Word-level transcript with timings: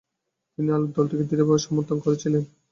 তিনি 0.53 0.69
আলীর 0.71 0.91
দলটিকে 0.95 1.23
দৃঢ় 1.29 1.43
ভাবে 1.47 1.61
সমর্থন 1.65 1.97
করেছিলেন। 2.05 2.43